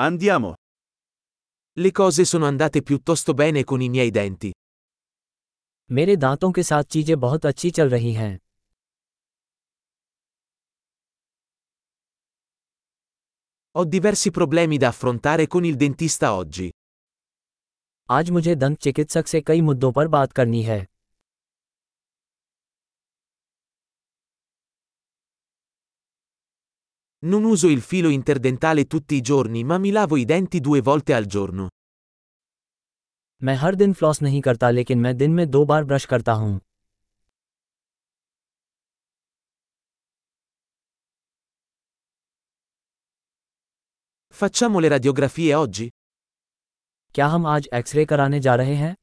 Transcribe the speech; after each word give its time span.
Andiamo. 0.00 0.54
Le 1.72 1.90
cose 1.90 2.24
sono 2.24 2.46
andate 2.46 2.82
piuttosto 2.82 3.34
bene 3.34 3.64
con 3.64 3.80
i 3.80 3.88
miei 3.88 4.10
denti. 4.10 4.50
मेरे 5.90 6.16
दांतों 6.16 6.50
के 6.52 6.62
साथ 6.62 6.84
चीजें 6.94 7.18
बहुत 7.20 7.46
अच्छी 7.46 7.70
चल 7.70 7.90
रही 7.90 8.12
हैं 8.12 8.36
Ho 13.76 13.84
diversi 13.84 14.30
problemi 14.30 14.76
da 14.76 14.88
affrontare 14.88 15.46
con 15.46 15.64
il 15.64 15.76
dentista 15.76 16.32
oggi. 16.34 16.70
आज 18.10 18.30
मुझे 18.30 18.54
दंत 18.54 18.78
चिकित्सक 18.78 19.26
से 19.26 19.40
कई 19.40 19.60
मुद्दों 19.60 19.92
पर 19.92 20.08
बात 20.08 20.32
करनी 20.32 20.62
है 20.62 20.84
Non 27.25 27.43
uso 27.45 27.67
il 27.69 27.81
filo 27.81 28.09
interdentale 28.09 28.85
tutti 28.85 29.15
i 29.15 29.21
giorni 29.21 29.63
ma 29.63 29.77
mi 29.77 29.91
lavo 29.91 30.17
i 30.17 30.25
denti 30.25 30.59
due 30.59 30.81
volte 30.81 31.13
al 31.13 31.25
giorno. 31.25 31.67
मैं 33.43 33.55
हर 33.61 33.75
दिन 33.75 33.93
फ्लॉस 33.93 34.21
नहीं 34.21 34.41
करता 34.41 34.69
लेकिन 34.69 34.99
मैं 34.99 35.15
दिन 35.17 35.31
में 35.33 35.49
दो 35.51 35.63
बार 35.65 35.83
ब्रश 35.83 36.05
करता 36.13 36.33
हूँ 36.41 36.59
Facciamo 44.41 44.79
le 44.79 44.87
radiografie 44.89 45.53
oggi? 45.53 45.89
क्या 47.15 47.27
हम 47.27 47.45
आज 47.47 47.67
एक्सरे 47.73 48.05
कराने 48.05 48.39
जा 48.39 48.55
रहे 48.55 48.75
हैं 48.75 48.95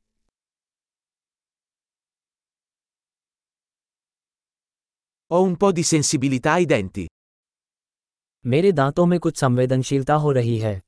Ho 5.32 5.42
un 5.42 5.56
po' 5.56 5.70
di 5.72 5.82
sensibilità 5.82 6.52
ai 6.52 6.64
denti. 6.66 7.06
मेरे 8.47 8.71
दांतों 8.71 9.05
में 9.05 9.19
कुछ 9.19 9.37
संवेदनशीलता 9.37 10.13
हो 10.23 10.31
रही 10.31 10.57
है 10.59 10.79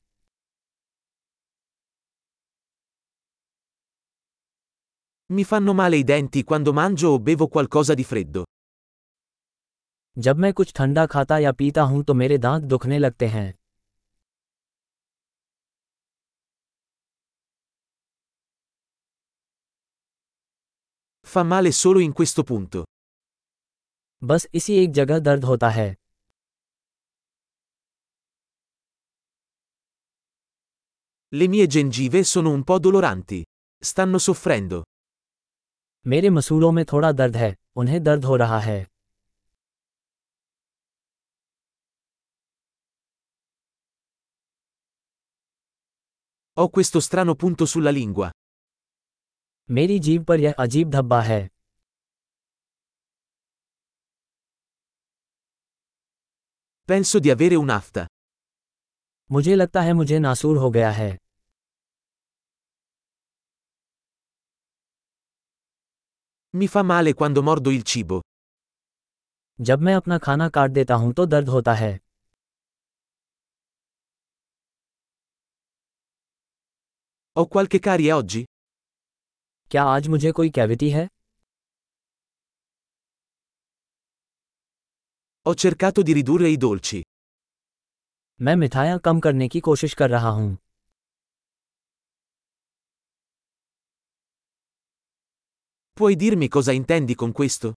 Mi 5.30 5.44
fanno 5.44 5.73
male 5.73 5.97
i 5.97 6.03
denti 6.03 6.44
quando 6.44 6.73
mangio 6.73 7.09
o 7.13 7.19
bevo 7.19 7.47
qualcosa 7.47 7.95
di 8.00 8.03
freddo. 8.11 8.44
जब 10.17 10.38
मैं 10.38 10.52
कुछ 10.53 10.73
ठंडा 10.75 11.05
खाता 11.05 11.38
या 11.38 11.52
पीता 11.52 11.81
हूँ 11.81 12.03
तो 12.03 12.13
मेरे 12.13 12.38
दांत 12.38 12.63
दुखने 12.63 13.00
लगते 13.00 13.28
हैं 13.28 13.53
Fa 21.28 21.44
male 21.44 21.72
solo 21.72 22.00
in 22.00 22.13
questo 22.22 22.44
punto. 22.52 22.83
बस 24.22 24.47
इसी 24.53 24.78
एक 24.83 24.91
जगह 24.91 25.19
दर्द 25.19 25.44
होता 25.45 25.69
है 25.69 25.95
Le 31.34 31.48
mie 31.48 31.66
gengive 31.66 32.25
sono 32.25 32.50
un 32.50 32.62
po' 32.62 32.78
doloranti. 32.78 33.42
Stanno 33.83 34.19
soffrendo. 34.19 34.83
मेरे 36.06 36.30
मसूड़ों 36.30 36.70
में 36.72 36.84
थोड़ा 36.92 37.11
दर्द 37.12 37.36
है 37.36 37.55
उन्हें 37.77 38.02
दर्द 38.02 38.25
हो 38.25 38.36
रहा 38.36 38.58
है 38.61 38.80
Ho 46.58 46.69
questo 46.69 47.00
strano 47.00 47.34
punto 47.42 47.66
sulla 47.72 47.91
lingua. 47.91 48.30
मेरी 49.70 49.98
जीभ 50.06 50.25
पर 50.28 50.41
यह 50.41 50.55
अजीब 50.58 50.91
धब्बा 50.91 51.20
है 51.22 51.41
Penso 56.91 57.19
di 57.19 57.30
avere 57.30 57.55
un'afta. 57.55 58.06
मुझे 59.31 59.56
लगता 59.56 59.81
है 59.81 59.94
मुझे 59.94 60.20
नासूर 60.20 60.58
हो 60.58 60.70
गया 60.72 60.92
है 60.92 61.17
Mi 66.53 66.67
fa 66.73 66.81
male 66.89 67.14
quando 67.14 67.42
mordo 67.47 67.72
il 67.78 67.84
cibo. 67.92 68.22
जब 69.59 69.81
मैं 69.81 69.94
अपना 69.96 70.18
खाना 70.18 70.47
काट 70.57 70.72
देता 70.72 70.96
हूँ 70.96 71.13
तो 71.13 71.25
दर्द 71.25 71.50
होता 71.50 71.74
है 71.74 71.97
Ho 77.35 77.46
qualche 77.56 77.80
carie 77.88 78.12
oggi? 78.19 78.46
क्या 79.72 79.84
आज 79.96 80.07
मुझे 80.07 80.31
कोई 80.31 80.50
कैविटी 80.57 80.90
है 80.90 81.07
Ho 85.46 85.53
cercato 85.66 86.01
di 86.03 86.13
ridurre 86.13 86.50
i 86.50 86.57
dolci. 86.57 87.01
मैं 88.40 88.56
मिठाइयाँ 88.56 88.98
कम 89.00 89.20
करने 89.20 89.48
की 89.48 89.59
कोशिश 89.59 89.94
कर 89.94 90.09
रहा 90.09 90.30
हूँ 90.30 90.58
Puoi 95.98 96.16
dirmi 96.16 96.48
cosa 96.56 96.74
intendi 96.80 97.16
con 97.22 97.31
questo? 97.40 97.74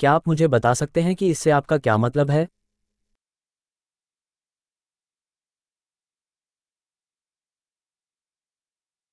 क्या 0.00 0.12
आप 0.12 0.28
मुझे 0.28 0.48
बता 0.48 0.72
सकते 0.74 1.02
हैं 1.02 1.14
कि 1.16 1.30
इससे 1.30 1.50
आपका 1.50 1.78
क्या 1.78 1.96
मतलब 1.96 2.30
है 2.30 2.46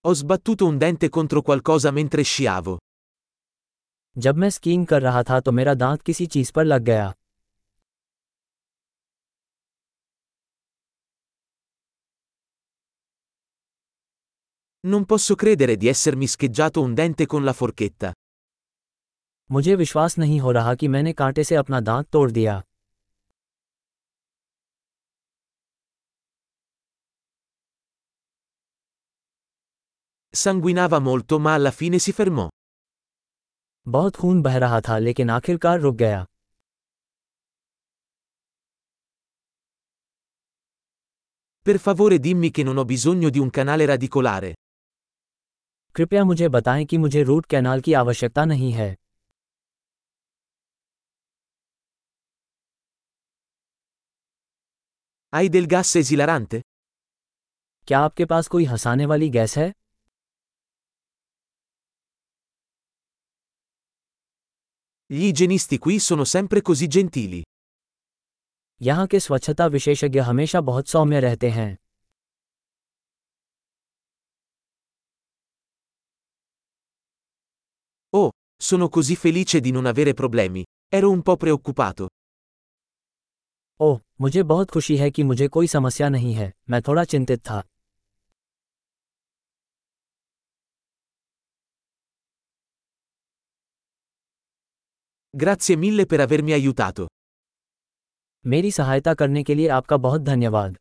Ho 0.06 0.16
sbattuto 0.16 0.68
un 0.72 0.80
dente 0.82 1.10
contro 1.20 1.42
qualcosa 1.50 1.92
mentre 2.00 2.24
sciavo. 2.34 2.78
जब 4.18 4.36
मैं 4.36 4.50
स्कीइंग 4.50 4.86
कर 4.88 5.02
रहा 5.02 5.24
था 5.24 5.40
तो 5.40 5.52
मेरा 5.52 5.74
दांत 5.74 6.02
किसी 6.02 6.26
चीज़ 6.26 6.52
पर 6.54 6.66
लग 6.66 6.82
गया 6.82 7.14
Non 14.87 15.05
posso 15.07 15.35
credere 15.35 15.77
di 15.77 15.89
essermi 15.89 16.27
scheggiato 16.27 16.83
un 16.83 16.95
dente 16.95 17.27
con 17.27 17.43
la 17.45 17.53
forchetta. 17.53 18.13
मुझे 19.53 19.75
विश्वास 19.77 20.17
नहीं 20.19 20.39
हो 20.41 20.51
रहा 20.53 20.75
कि 20.75 20.89
मैंने 20.89 21.13
कांटे 21.13 21.45
से 21.45 21.55
अपना 21.55 21.81
दांत 21.81 22.09
तोड़ 22.13 22.31
दिया 22.31 22.63
Sanguinava 30.43 30.99
molto 30.99 31.39
ma 31.39 31.53
alla 31.55 31.71
fine 31.71 31.99
si 31.99 32.13
fermò. 32.13 32.49
बहुत 33.89 34.17
खून 34.17 34.43
बह 34.43 34.57
रहा 34.59 34.81
था 34.89 34.99
लेकिन 34.99 35.31
आखिरकार 35.31 35.81
रुक 35.81 35.95
गया 35.97 36.25
Per 41.67 41.79
favore 41.79 42.19
dimmi 42.19 42.51
che 42.51 42.63
non 42.63 42.77
ho 42.77 42.85
bisogno 42.85 43.31
di 43.31 43.39
un 43.39 43.49
canale 43.51 43.87
radicolare. 43.87 44.55
कृपया 45.96 46.24
मुझे 46.24 46.48
बताएँ 46.50 46.86
कि 46.86 46.98
मुझे 46.98 47.24
रूट 47.24 47.46
कैनाल 47.46 47.82
की 47.82 47.94
आवश्यकता 47.94 48.46
नहीं 48.46 48.72
है 48.72 48.96
Hai 55.34 55.50
del 55.50 55.68
gas 55.72 55.96
esilarante? 55.98 56.62
क्या 57.88 58.00
आपके 58.00 58.26
पास 58.26 58.48
कोई 58.48 58.66
हंसाने 58.66 59.06
वाली 59.06 59.30
गैस 59.30 59.58
है 59.58 59.72
Gli 65.10 65.28
igienisti 65.28 65.78
qui 65.80 66.00
sono 66.00 66.26
sempre 66.36 66.62
così 66.62 66.88
gentili. 66.96 67.44
यहाँ 68.82 69.08
के 69.08 69.20
स्वच्छता 69.20 69.66
विशेषज्ञ 69.66 70.20
हमेशा 70.20 70.62
बहुत 70.62 70.88
सौम्य 70.88 71.20
रहते 71.20 71.50
हैं 71.50 71.78
sono 78.59 78.89
così 78.89 79.17
felice 79.17 79.61
di 79.61 79.71
non 79.71 79.87
avere 79.87 80.15
problemi. 80.15 80.65
Ero 80.89 81.11
un 81.11 81.23
po' 81.23 81.37
preoccupato. 81.37 82.07
ओह 83.81 83.99
मुझे 84.21 84.43
बहुत 84.43 84.71
खुशी 84.71 84.97
है 84.97 85.11
कि 85.11 85.23
मुझे 85.23 85.49
कोई 85.49 85.67
समस्या 85.67 86.09
नहीं 86.09 86.35
है 86.35 86.53
मैं 86.71 86.81
थोड़ा 86.83 87.05
चिंतित 87.05 87.41
था 87.41 87.63
Grazie 95.35 95.77
mille 95.77 96.07
per 96.07 96.21
avermi 96.21 96.53
aiutato. 96.53 97.07
मेरी 98.45 98.71
सहायता 98.71 99.15
करने 99.15 99.43
के 99.43 99.55
लिए 99.55 99.69
आपका 99.69 99.97
बहुत 99.97 100.21
धन्यवाद 100.23 100.77